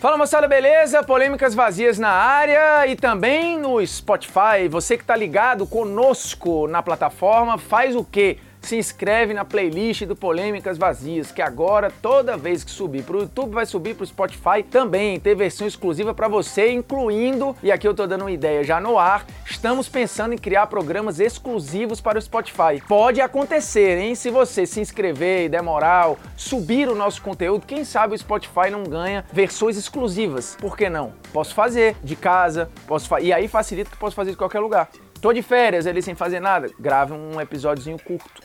[0.00, 1.02] Fala moçada, beleza?
[1.02, 4.68] Polêmicas vazias na área e também no Spotify.
[4.70, 8.38] Você que tá ligado conosco na plataforma, faz o quê?
[8.60, 13.54] Se inscreve na playlist do Polêmicas Vazias, que agora toda vez que subir pro YouTube
[13.54, 18.06] vai subir pro Spotify também, ter versão exclusiva para você, incluindo, e aqui eu tô
[18.06, 22.82] dando uma ideia já no ar, estamos pensando em criar programas exclusivos para o Spotify.
[22.86, 24.14] Pode acontecer, hein?
[24.14, 28.70] Se você se inscrever e der moral, subir o nosso conteúdo, quem sabe o Spotify
[28.70, 30.56] não ganha versões exclusivas.
[30.60, 31.12] Por que não?
[31.32, 34.88] Posso fazer de casa, posso fa e aí facilita que posso fazer de qualquer lugar.
[35.20, 38.42] Tô de férias ali sem fazer nada, grave um episódiozinho curto.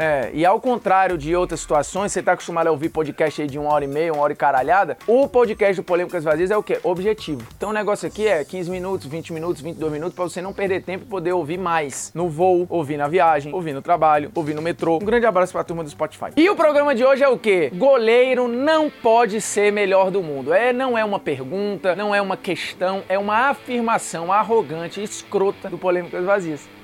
[0.00, 3.58] É, e ao contrário de outras situações, você tá acostumado a ouvir podcast aí de
[3.58, 6.62] uma hora e meia, uma hora e caralhada, o podcast do Polêmicas Vazias é o
[6.62, 6.80] quê?
[6.82, 7.46] Objetivo.
[7.54, 10.84] Então o negócio aqui é 15 minutos, 20 minutos, 22 minutos, para você não perder
[10.84, 14.62] tempo e poder ouvir mais no voo, ouvir na viagem, ouvir no trabalho, ouvir no
[14.62, 14.96] metrô.
[14.96, 16.30] Um grande abraço pra turma do Spotify.
[16.34, 17.70] E o programa de hoje é o quê?
[17.74, 20.54] Goleiro não pode ser melhor do mundo.
[20.54, 25.76] É, não é uma pergunta, não é uma questão, é uma afirmação arrogante, escrota do
[25.76, 26.79] Polêmicas Vazias.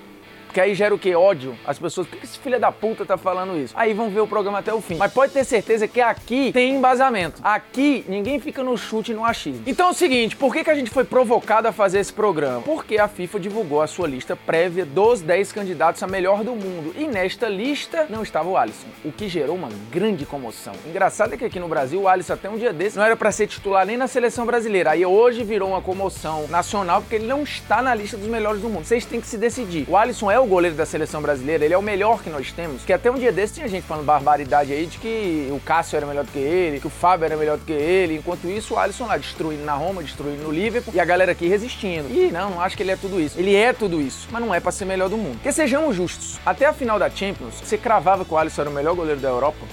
[0.57, 1.15] Que aí gera o quê?
[1.15, 1.55] Ódio.
[1.67, 3.75] As pessoas, por que esse filho da puta tá falando isso?
[3.77, 4.95] Aí vão ver o programa até o fim.
[4.97, 7.43] Mas pode ter certeza que aqui tem embasamento.
[7.45, 9.65] Aqui ninguém fica no chute e no achismo.
[9.67, 12.63] Então é o seguinte, por que, que a gente foi provocado a fazer esse programa?
[12.63, 16.95] Porque a FIFA divulgou a sua lista prévia dos 10 candidatos a melhor do mundo.
[16.97, 20.73] E nesta lista não estava o Alisson, o que gerou uma grande comoção.
[20.87, 23.31] Engraçado é que aqui no Brasil o Alisson até um dia desse não era para
[23.31, 24.93] ser titular nem na seleção brasileira.
[24.93, 28.71] Aí hoje virou uma comoção nacional porque ele não está na lista dos melhores do
[28.71, 28.87] mundo.
[28.87, 29.85] Vocês têm que se decidir.
[29.87, 32.85] O Alisson é o goleiro da seleção brasileira, ele é o melhor que nós temos.
[32.85, 36.07] Que até um dia desse tinha gente falando barbaridade aí de que o Cássio era
[36.07, 38.17] melhor do que ele, que o Fábio era melhor do que ele.
[38.17, 41.47] Enquanto isso, o Alisson lá destruindo na Roma, destruindo no Liverpool e a galera aqui
[41.47, 42.09] resistindo.
[42.11, 43.39] E não, não acho que ele é tudo isso.
[43.39, 45.35] Ele é tudo isso, mas não é para ser melhor do mundo.
[45.35, 48.73] Porque sejamos justos, até a final da Champions, você cravava que o Alisson era o
[48.73, 49.65] melhor goleiro da Europa?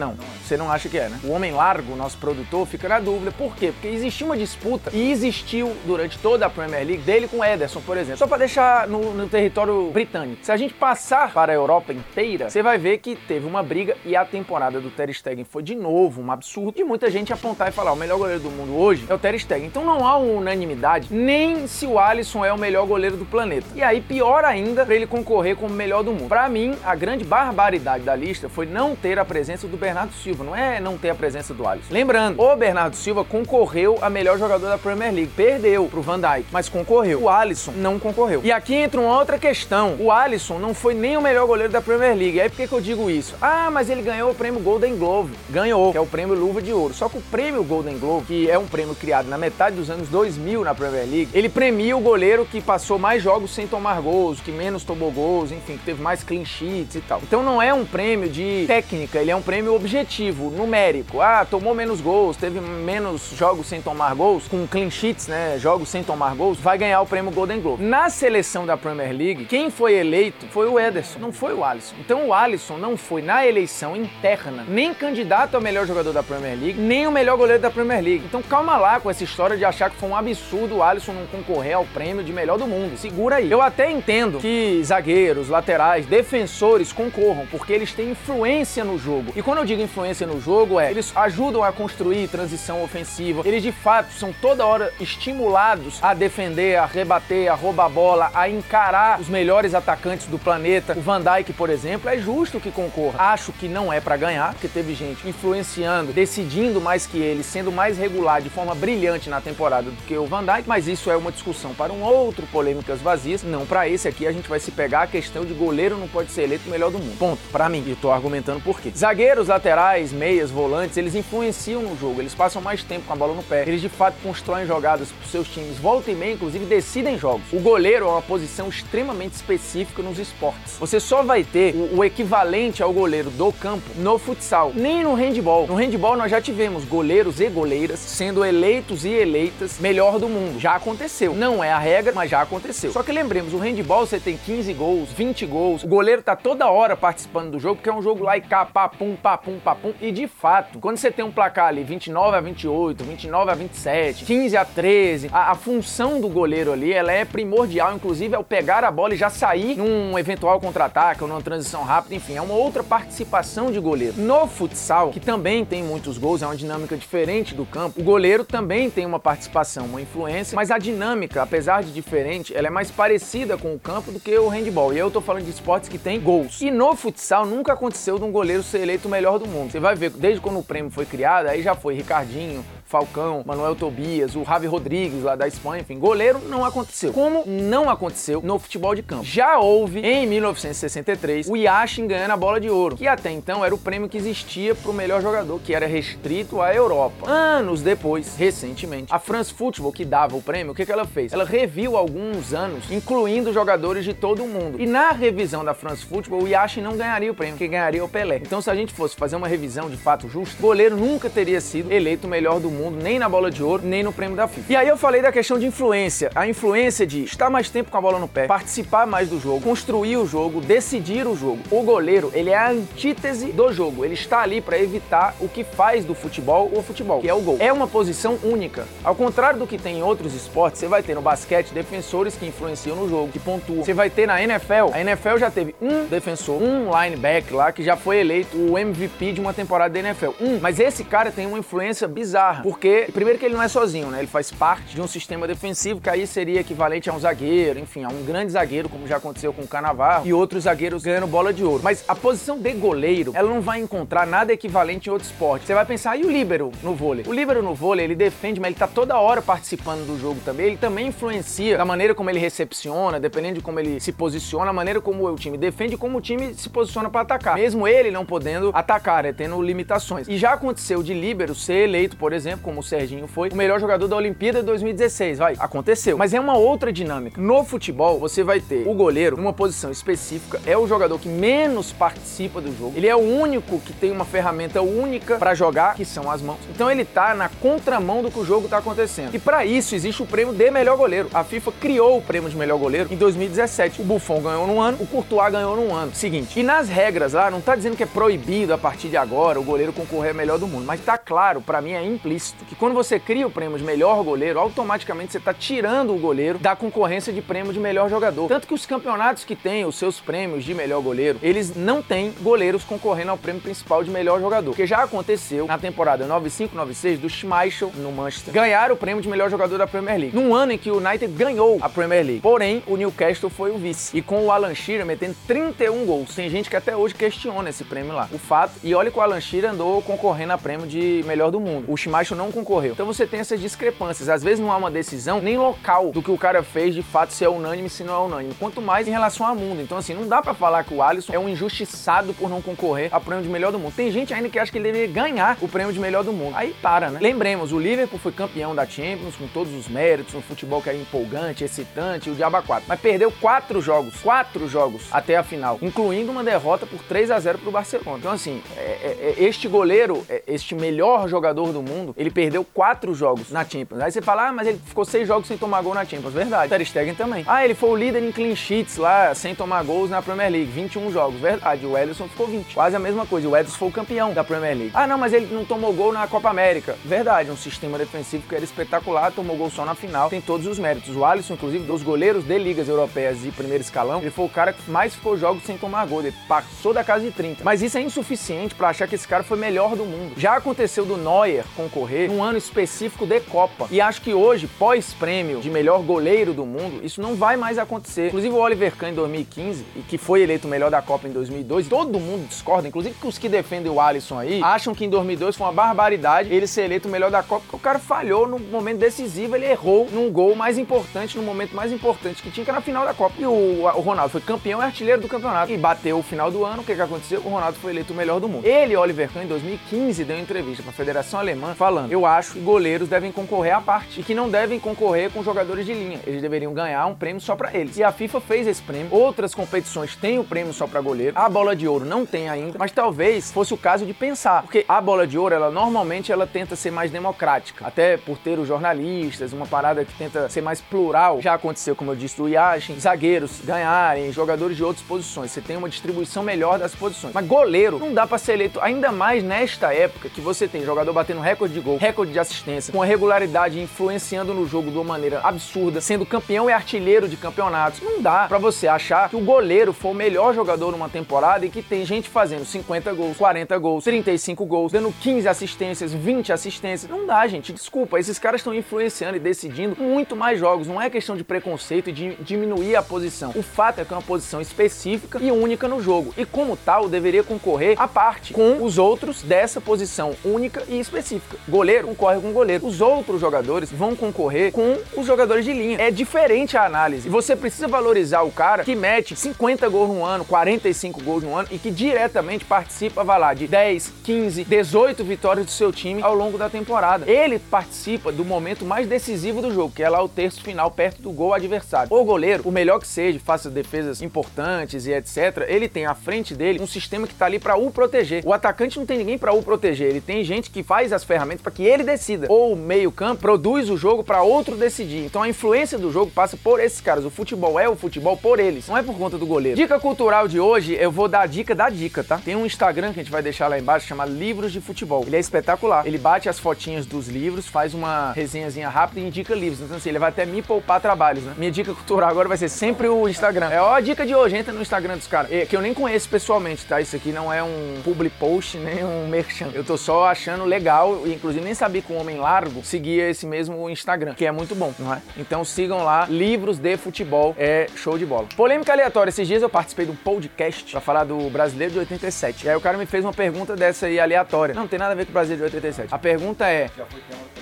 [0.00, 1.20] Não, você não acha que é, né?
[1.22, 3.30] O Homem Largo, nosso produtor, fica na dúvida.
[3.30, 3.70] Por quê?
[3.70, 7.82] Porque existiu uma disputa e existiu durante toda a Premier League dele com o Ederson,
[7.82, 8.16] por exemplo.
[8.16, 10.42] Só para deixar no, no, território britânico.
[10.42, 13.94] Se a gente passar para a Europa inteira, você vai ver que teve uma briga
[14.02, 17.68] e a temporada do Ter Stegen foi de novo um absurdo e muita gente apontar
[17.68, 19.66] e falar o melhor goleiro do mundo hoje é o Ter Stegen.
[19.66, 23.66] Então não há unanimidade nem se o Alisson é o melhor goleiro do planeta.
[23.74, 26.28] E aí pior ainda para ele concorrer como melhor do mundo.
[26.28, 29.89] Para mim, a grande barbaridade da lista foi não ter a presença do Bernardo
[30.22, 31.92] Silva, não é não ter a presença do Alisson.
[31.92, 36.46] Lembrando, o Bernardo Silva concorreu a melhor jogador da Premier League, perdeu pro Van Dijk,
[36.52, 37.22] mas concorreu.
[37.22, 38.40] O Alisson não concorreu.
[38.44, 39.96] E aqui entra uma outra questão.
[39.98, 42.40] O Alisson não foi nem o melhor goleiro da Premier League.
[42.40, 43.34] Aí por que, que eu digo isso?
[43.40, 45.32] Ah, mas ele ganhou o prêmio Golden Glove.
[45.48, 46.94] Ganhou, que é o prêmio Luva de Ouro.
[46.94, 50.08] Só que o prêmio Golden Glove, que é um prêmio criado na metade dos anos
[50.08, 54.40] 2000 na Premier League, ele premia o goleiro que passou mais jogos sem tomar gols,
[54.40, 57.20] que menos tomou gols, enfim, que teve mais clean sheets e tal.
[57.22, 61.74] Então não é um prêmio de técnica, ele é um prêmio objetivo numérico, ah, tomou
[61.74, 66.34] menos gols, teve menos jogos sem tomar gols, com clean sheets, né, jogos sem tomar
[66.34, 67.82] gols, vai ganhar o prêmio Golden Globe.
[67.82, 71.94] Na seleção da Premier League, quem foi eleito foi o Ederson, não foi o Alisson.
[72.00, 76.58] Então o Alisson não foi na eleição interna nem candidato ao melhor jogador da Premier
[76.58, 78.24] League, nem o melhor goleiro da Premier League.
[78.26, 81.26] Então calma lá com essa história de achar que foi um absurdo o Alisson não
[81.26, 82.96] concorrer ao prêmio de melhor do mundo.
[82.96, 83.50] Segura aí.
[83.50, 89.32] Eu até entendo que zagueiros, laterais, defensores concorram, porque eles têm influência no jogo.
[89.36, 93.42] E quando eu digo influência, no jogo é eles ajudam a construir transição ofensiva.
[93.44, 98.30] Eles de fato são toda hora estimulados a defender, a rebater, a roubar a bola,
[98.32, 100.94] a encarar os melhores atacantes do planeta.
[100.96, 103.32] O Van Dijk, por exemplo, é justo que concorra.
[103.32, 107.70] Acho que não é para ganhar, porque teve gente influenciando, decidindo mais que ele, sendo
[107.70, 111.16] mais regular de forma brilhante na temporada do que o Van Dijk, mas isso é
[111.16, 113.42] uma discussão para um outro polêmicas vazias.
[113.42, 116.30] Não para esse aqui, a gente vai se pegar a questão de goleiro não pode
[116.30, 117.18] ser eleito o melhor do mundo.
[117.18, 117.40] Ponto.
[117.52, 118.90] Para mim, e tô argumentando por quê.
[118.96, 123.34] Zagueiros laterais meias, volantes, eles influenciam no jogo, eles passam mais tempo com a bola
[123.34, 127.18] no pé, eles de fato constroem jogadas para seus times, volta e meia, inclusive decidem
[127.18, 127.52] jogos.
[127.52, 130.76] O goleiro é uma posição extremamente específica nos esportes.
[130.78, 135.14] Você só vai ter o, o equivalente ao goleiro do campo no futsal, nem no
[135.14, 135.66] handball.
[135.66, 140.60] No handball nós já tivemos goleiros e goleiras sendo eleitos e eleitas melhor do mundo.
[140.60, 141.34] Já aconteceu.
[141.34, 142.92] Não é a regra, mas já aconteceu.
[142.92, 146.70] Só que lembremos, o handball você tem 15 gols, 20 gols, o goleiro tá toda
[146.70, 149.58] hora participando do jogo, porque é um jogo lá e cá, pá, pum, pá, pum,
[149.58, 149.92] pá, papum.
[150.00, 154.24] E de fato, quando você tem um placar ali 29 a 28, 29 a 27,
[154.24, 158.84] 15 a 13, a, a função do goleiro ali, ela é primordial, inclusive, ao pegar
[158.84, 162.54] a bola e já sair num eventual contra-ataque ou numa transição rápida, enfim, é uma
[162.54, 164.14] outra participação de goleiro.
[164.16, 168.44] No futsal, que também tem muitos gols, é uma dinâmica diferente do campo, o goleiro
[168.44, 172.90] também tem uma participação, uma influência, mas a dinâmica, apesar de diferente, ela é mais
[172.90, 174.92] parecida com o campo do que o handball.
[174.92, 176.60] E eu tô falando de esportes que tem gols.
[176.60, 179.70] E no futsal nunca aconteceu de um goleiro ser eleito o melhor do mundo.
[179.70, 183.76] Você vai ver, desde quando o prêmio foi criado, aí já foi Ricardinho, Falcão, Manuel
[183.76, 187.12] Tobias, o Javi Rodrigues lá da Espanha, enfim, goleiro não aconteceu.
[187.12, 189.22] Como não aconteceu no futebol de campo.
[189.22, 193.72] Já houve em 1963 o Yashin ganhando a bola de ouro, que até então era
[193.72, 197.30] o prêmio que existia para o melhor jogador, que era restrito à Europa.
[197.30, 201.32] Anos depois, recentemente, a France Football que dava o prêmio, o que, que ela fez?
[201.32, 204.80] Ela reviu alguns anos, incluindo jogadores de todo o mundo.
[204.80, 208.02] E na revisão da France Football, o Yashin não ganharia o prêmio, quem ganharia é
[208.02, 208.40] o Pelé.
[208.42, 211.60] Então, se a gente fosse fazer uma revisão de fato justa, o goleiro nunca teria
[211.60, 214.46] sido eleito o melhor do mundo, nem na bola de ouro, nem no prêmio da
[214.46, 214.72] FIFA.
[214.72, 216.30] E aí eu falei da questão de influência.
[216.36, 219.60] A influência de estar mais tempo com a bola no pé, participar mais do jogo,
[219.62, 221.58] construir o jogo, decidir o jogo.
[221.70, 224.04] O goleiro, ele é a antítese do jogo.
[224.04, 227.40] Ele está ali para evitar o que faz do futebol o futebol, que é o
[227.40, 227.56] gol.
[227.58, 228.86] É uma posição única.
[229.02, 232.46] Ao contrário do que tem em outros esportes, você vai ter no basquete defensores que
[232.46, 233.82] influenciam no jogo, que pontuam.
[233.82, 237.82] Você vai ter na NFL, a NFL já teve um defensor, um linebacker lá que
[237.82, 240.30] já foi eleito o MVP de uma temporada da NFL.
[240.40, 244.12] Um, mas esse cara tem uma influência bizarra, porque primeiro que ele não é sozinho,
[244.12, 244.20] né?
[244.20, 248.04] Ele faz parte de um sistema defensivo que aí seria equivalente a um zagueiro, enfim,
[248.04, 251.52] a um grande zagueiro, como já aconteceu com o Canavarro, e outros zagueiros ganhando bola
[251.52, 251.82] de ouro.
[251.82, 255.66] Mas a posição de goleiro, ela não vai encontrar nada equivalente em outro esporte.
[255.66, 257.24] Você vai pensar, e o líbero no vôlei?
[257.26, 260.66] O líbero no vôlei, ele defende, mas ele tá toda hora participando do jogo também.
[260.66, 264.72] Ele também influencia da maneira como ele recepciona, dependendo de como ele se posiciona, a
[264.72, 267.56] maneira como o time defende como o time se posiciona para atacar.
[267.56, 270.28] Mesmo ele não podendo atacar, né, tendo limitações.
[270.28, 273.80] E já aconteceu de líbero ser eleito, por exemplo, como o Serginho foi, o melhor
[273.80, 275.54] jogador da Olimpíada de 2016, vai.
[275.58, 276.16] Aconteceu.
[276.16, 277.40] Mas é uma outra dinâmica.
[277.40, 281.92] No futebol, você vai ter o goleiro numa posição específica, é o jogador que menos
[281.92, 282.92] participa do jogo.
[282.96, 286.58] Ele é o único que tem uma ferramenta única para jogar, que são as mãos.
[286.74, 289.34] Então ele tá na contramão do que o jogo tá acontecendo.
[289.34, 291.28] E para isso existe o prêmio de melhor goleiro.
[291.32, 294.00] A FIFA criou o prêmio de melhor goleiro em 2017.
[294.00, 296.14] O Buffon ganhou num ano, o Courtois ganhou num ano.
[296.14, 296.58] Seguinte.
[296.58, 299.62] E nas regras lá, não tá dizendo que é proibido a partir de agora o
[299.62, 302.94] goleiro concorrer a melhor do mundo, mas tá claro, para mim é implícito, que quando
[302.94, 307.32] você cria o prêmio de melhor goleiro, automaticamente você tá tirando o goleiro da concorrência
[307.32, 308.48] de prêmio de melhor jogador.
[308.48, 312.32] Tanto que os campeonatos que têm os seus prêmios de melhor goleiro, eles não têm
[312.40, 314.74] goleiros concorrendo ao prêmio principal de melhor jogador.
[314.74, 319.50] Que já aconteceu na temporada 95-96 do Schmeichel no Manchester ganhar o prêmio de melhor
[319.50, 320.36] jogador da Premier League.
[320.36, 322.40] Num ano em que o United ganhou a Premier League.
[322.40, 324.16] Porém, o Newcastle foi o vice.
[324.16, 326.34] E com o Alan Shearer metendo 31 gols.
[326.34, 328.28] Tem gente que até hoje questiona esse prêmio lá.
[328.32, 331.60] O fato, e olha que o Alan Shearer andou concorrendo a prêmio de melhor do
[331.60, 331.84] mundo.
[331.88, 332.92] O Schmeichel não concorreu.
[332.92, 334.28] Então você tem essas discrepâncias.
[334.28, 337.32] Às vezes não há uma decisão nem local do que o cara fez de fato
[337.32, 338.54] se é unânime se não é unânime.
[338.58, 339.80] Quanto mais em relação ao mundo.
[339.80, 343.08] Então assim, não dá para falar que o Alisson é um injustiçado por não concorrer
[343.12, 343.94] a prêmio de melhor do mundo.
[343.94, 346.54] Tem gente ainda que acha que ele deveria ganhar o prêmio de melhor do mundo.
[346.56, 347.18] Aí para, né?
[347.20, 350.98] Lembremos, o Liverpool foi campeão da Champions com todos os méritos, um futebol que era
[350.98, 352.84] empolgante, excitante, o Diaba 4.
[352.88, 357.38] Mas perdeu quatro jogos, quatro jogos até a final, incluindo uma derrota por 3 a
[357.38, 358.18] 0 pro Barcelona.
[358.18, 362.62] Então assim, é, é, é, este goleiro, é, este melhor jogador do mundo, ele perdeu
[362.62, 364.02] quatro jogos na Champions.
[364.02, 366.34] Aí você fala, ah, mas ele ficou seis jogos sem tomar gol na Champions.
[366.34, 366.68] Verdade.
[366.68, 367.44] Ter Stegen também.
[367.46, 370.70] Ah, ele foi o líder em clean sheets lá, sem tomar gols na Premier League.
[370.70, 371.40] 21 jogos.
[371.40, 371.86] Verdade.
[371.86, 372.74] O Ederson ficou 20.
[372.74, 373.48] Quase a mesma coisa.
[373.48, 374.90] O Ederson foi o campeão da Premier League.
[374.92, 376.94] Ah, não, mas ele não tomou gol na Copa América.
[377.06, 377.50] Verdade.
[377.50, 380.28] Um sistema defensivo que era espetacular, tomou gol só na final.
[380.28, 381.16] Tem todos os méritos.
[381.16, 384.74] O Alisson, inclusive, dos goleiros de ligas europeias de primeiro escalão, ele foi o cara
[384.74, 386.20] que mais ficou jogos sem tomar gol.
[386.20, 387.64] Ele passou da casa de 30.
[387.64, 390.34] Mas isso é insuficiente para achar que esse cara foi melhor do mundo.
[390.36, 393.88] Já aconteceu do Neuer concorrer num ano específico de Copa.
[393.90, 398.28] E acho que hoje, pós-prêmio de melhor goleiro do mundo, isso não vai mais acontecer.
[398.28, 401.32] Inclusive o Oliver Kahn em 2015, e que foi eleito o melhor da Copa em
[401.32, 405.56] 2002, todo mundo discorda, inclusive os que defendem o Alisson aí, acham que em 2002
[405.56, 408.58] foi uma barbaridade ele ser eleito o melhor da Copa, porque o cara falhou no
[408.58, 412.70] momento decisivo, ele errou num gol mais importante, no momento mais importante que tinha, que
[412.70, 413.34] era na final da Copa.
[413.38, 415.72] E o, o Ronaldo foi campeão e artilheiro do campeonato.
[415.72, 417.40] E bateu o final do ano, o que, que aconteceu?
[417.44, 418.66] O Ronaldo foi eleito o melhor do mundo.
[418.66, 422.52] Ele, Oliver Kahn, em 2015, deu uma entrevista para a Federação Alemã falando: Eu acho
[422.52, 426.20] que goleiros devem concorrer à parte e que não devem concorrer com jogadores de linha.
[426.26, 427.96] Eles deveriam ganhar um prêmio só para eles.
[427.96, 429.08] E a FIFA fez esse prêmio.
[429.10, 431.38] Outras competições têm o prêmio só para goleiro.
[431.38, 434.84] A bola de ouro não tem ainda, mas talvez fosse o caso de pensar, porque
[434.88, 438.68] a bola de ouro, ela normalmente ela tenta ser mais democrática, até por ter os
[438.68, 441.40] jornalistas, uma parada que tenta ser mais plural.
[441.40, 445.50] Já aconteceu, como eu disse, do Yashin, zagueiros ganharem, jogadores de outras posições.
[445.50, 447.34] Você tem uma distribuição melhor das posições.
[447.34, 451.12] Mas goleiro não dá para ser eleito, ainda mais nesta época que você tem jogador
[451.12, 455.04] batendo recorde de gol, recorde de assistência, com a regularidade influenciando no jogo de uma
[455.04, 458.00] maneira absurda, sendo campeão e artilheiro de campeonatos.
[458.00, 461.70] Não dá para você achar que o goleiro foi o melhor jogador numa temporada e
[461.70, 467.10] que tem gente fazendo 50 gols, 40 gols, 35 gols, dando 15 assistências, 20 assistências.
[467.10, 467.72] Não dá, gente.
[467.72, 470.86] Desculpa, esses caras estão influenciando e decidindo muito mais jogos.
[470.86, 473.52] Não é questão de preconceito e de diminuir a posição.
[473.54, 476.32] O fato é que é uma posição específica e única no jogo.
[476.36, 481.56] E como tal, deveria concorrer à parte com os outros dessa posição única e específica.
[481.68, 482.86] goleiro concorre com o goleiro.
[482.86, 485.96] Os outros jogadores vão concorrer com os jogadores de linha.
[485.98, 487.28] É diferente a análise.
[487.28, 491.68] Você precisa valorizar o cara que mete 50 gols no ano, 45 gols no ano
[491.70, 496.34] e que diretamente participa, vai lá, de 10, 15, 18 vitórias do seu time ao
[496.34, 497.30] longo da temporada.
[497.30, 501.22] Ele participa do momento mais decisivo do jogo, que é lá o terço final perto
[501.22, 502.12] do gol adversário.
[502.12, 506.54] O goleiro, o melhor que seja, faça defesas importantes e etc, ele tem à frente
[506.54, 508.42] dele um sistema que tá ali para o proteger.
[508.44, 511.62] O atacante não tem ninguém para o proteger, ele tem gente que faz as ferramentas
[511.70, 512.46] que ele decida.
[512.48, 515.24] Ou o meio-campo produz o jogo para outro decidir.
[515.24, 517.24] Então a influência do jogo passa por esses caras.
[517.24, 519.76] O futebol é o futebol por eles, não é por conta do goleiro.
[519.76, 522.38] Dica cultural de hoje, eu vou dar a dica da dica, tá?
[522.38, 525.24] Tem um Instagram que a gente vai deixar lá embaixo chamado Livros de Futebol.
[525.26, 526.06] Ele é espetacular.
[526.06, 529.80] Ele bate as fotinhas dos livros, faz uma resenhazinha rápida e indica livros.
[529.80, 531.54] Então assim, ele vai até me poupar trabalhos, né?
[531.56, 533.68] Minha dica cultural agora vai ser sempre o Instagram.
[533.70, 535.52] É ó a dica de hoje, entra no Instagram dos caras.
[535.52, 537.00] É, que eu nem conheço pessoalmente, tá?
[537.00, 539.70] Isso aqui não é um public post, nem um merchan.
[539.74, 543.46] Eu tô só achando legal, e inclusive nem sabia que um homem largo seguia esse
[543.46, 545.20] mesmo Instagram, que é muito bom, não é?
[545.36, 548.46] Então sigam lá, livros de futebol, é show de bola.
[548.56, 552.66] Polêmica aleatória, esses dias eu participei de um podcast pra falar do brasileiro de 87.
[552.66, 554.74] E aí o cara me fez uma pergunta dessa aí aleatória.
[554.74, 556.14] Não, não tem nada a ver com o brasileiro de 87.
[556.14, 556.90] A pergunta é.
[556.96, 557.60] Já foi tema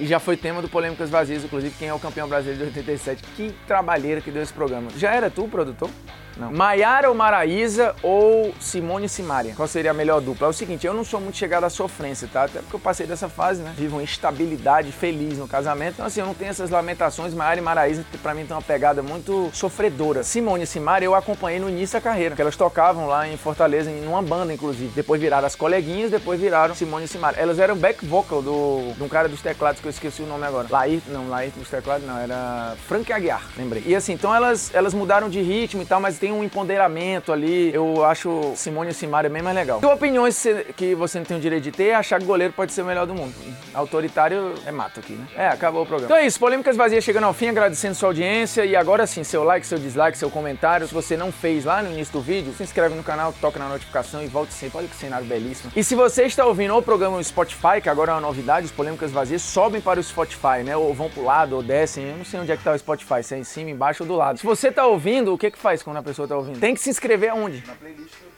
[0.00, 3.22] e já foi tema do Polêmicas Vazias, inclusive, quem é o campeão brasileiro de 87.
[3.36, 4.90] Que trabalheira que deu esse programa.
[4.96, 5.90] Já era tu, produtor?
[6.40, 6.50] Não.
[6.50, 9.54] Maiara ou Maraísa ou Simone e Simaria?
[9.54, 10.46] Qual seria a melhor dupla?
[10.46, 12.44] É o seguinte, eu não sou muito chegado à sofrência, tá?
[12.44, 13.74] Até porque eu passei dessa fase, né?
[13.76, 15.94] Vivo uma instabilidade feliz no casamento.
[15.94, 17.34] Então, assim, eu não tenho essas lamentações.
[17.34, 20.22] Maiara e Maraísa, pra mim tem uma pegada muito sofredora.
[20.22, 24.06] Simone e Simaria eu acompanhei no início da carreira, elas tocavam lá em Fortaleza, em
[24.06, 24.92] uma banda, inclusive.
[24.94, 27.40] Depois viraram as coleguinhas, depois viraram Simone e Simaria.
[27.40, 30.46] Elas eram back vocal do, de um cara dos teclados, que eu esqueci o nome
[30.46, 30.66] agora.
[30.70, 33.82] Laí, não, Laí dos teclados não, era Frank Aguiar, lembrei.
[33.86, 37.72] E assim, então elas, elas mudaram de ritmo e tal, mas tem um empoderamento ali.
[37.74, 39.80] Eu acho Simone e Simaria bem mais legal.
[39.80, 40.44] Tem opiniões
[40.76, 42.82] que você não tem o direito de ter, é achar que o goleiro pode ser
[42.82, 43.34] o melhor do mundo.
[43.74, 45.26] Autoritário é mato aqui, né?
[45.36, 46.12] É, acabou o programa.
[46.12, 48.64] Então é isso, Polêmicas Vazias chegando ao fim, agradecendo sua audiência.
[48.64, 50.86] E agora sim, seu like, seu dislike, seu comentário.
[50.86, 53.68] Se você não fez lá no início do vídeo, se inscreve no canal, toca na
[53.68, 54.78] notificação e volte sempre.
[54.78, 55.72] Olha que cenário belíssimo.
[55.74, 58.72] E se você está ouvindo o programa no Spotify, que agora é uma novidade, os
[58.72, 60.76] Polêmicas Vazias sobem para o Spotify, né?
[60.76, 62.08] Ou vão pro lado, ou descem.
[62.10, 64.08] Eu não sei onde é que tá o Spotify, se é em cima, embaixo ou
[64.08, 64.38] do lado.
[64.38, 66.60] Se você tá ouvindo, o que que faz quando a pessoa tá ouvindo?
[66.60, 67.62] Tem que se inscrever aonde?
[67.66, 68.29] Na playlist do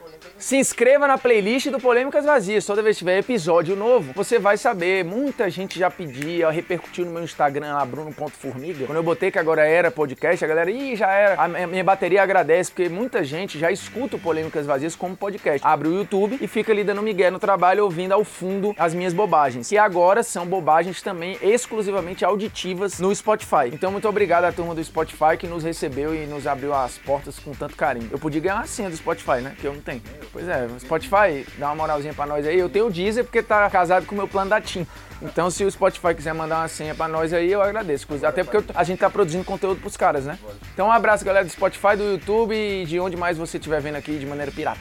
[0.43, 2.67] se inscreva na playlist do Polêmicas Vazias.
[2.67, 5.05] Toda vez que tiver episódio novo, você vai saber.
[5.05, 8.87] Muita gente já pedia, repercutiu no meu Instagram lá, bruno.formiga.
[8.87, 11.41] Quando eu botei que agora era podcast, a galera, ih, já era.
[11.41, 15.65] A minha bateria agradece, porque muita gente já escuta o Polêmicas Vazias como podcast.
[15.65, 19.15] Abre o YouTube e fica ali dando migué no trabalho, ouvindo ao fundo as minhas
[19.15, 19.71] bobagens.
[19.71, 23.71] E agora são bobagens também exclusivamente auditivas no Spotify.
[23.73, 27.39] Então, muito obrigado à turma do Spotify que nos recebeu e nos abriu as portas
[27.39, 28.09] com tanto carinho.
[28.11, 29.55] Eu podia ganhar uma senha do Spotify, né?
[29.61, 30.03] Que eu não tenho.
[30.33, 32.59] Pois é, Spotify, dá uma moralzinha pra nós aí.
[32.59, 34.87] Eu tenho o Deezer porque tá casado com o meu plano da TIM.
[35.21, 38.07] Então, se o Spotify quiser mandar uma senha pra nós aí, eu agradeço.
[38.25, 40.39] Até porque a gente tá produzindo conteúdo pros caras, né?
[40.73, 43.97] Então, um abraço, galera do Spotify, do YouTube e de onde mais você estiver vendo
[43.97, 44.81] aqui de maneira pirata.